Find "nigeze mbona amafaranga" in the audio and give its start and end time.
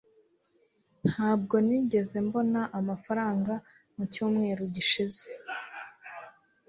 1.67-3.53